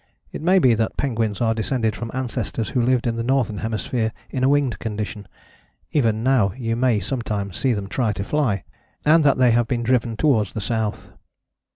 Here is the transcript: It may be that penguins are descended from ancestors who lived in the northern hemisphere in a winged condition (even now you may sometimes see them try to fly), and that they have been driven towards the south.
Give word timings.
It 0.31 0.41
may 0.41 0.57
be 0.57 0.73
that 0.73 0.97
penguins 0.97 1.41
are 1.41 1.53
descended 1.53 1.95
from 1.95 2.09
ancestors 2.11 2.69
who 2.69 2.81
lived 2.81 3.05
in 3.05 3.17
the 3.17 3.23
northern 3.23 3.59
hemisphere 3.59 4.11
in 4.31 4.43
a 4.43 4.49
winged 4.49 4.79
condition 4.79 5.27
(even 5.91 6.23
now 6.23 6.53
you 6.57 6.75
may 6.75 6.99
sometimes 6.99 7.57
see 7.57 7.73
them 7.73 7.85
try 7.87 8.11
to 8.13 8.23
fly), 8.23 8.63
and 9.05 9.23
that 9.23 9.37
they 9.37 9.51
have 9.51 9.67
been 9.67 9.83
driven 9.83 10.17
towards 10.17 10.53
the 10.53 10.59
south. 10.59 11.11